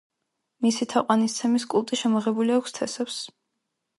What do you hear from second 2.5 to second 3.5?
აქვს თესევსს.